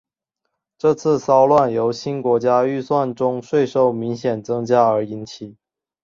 [0.79, 5.57] 这次骚乱由新国家预算中税收明显增加而引起。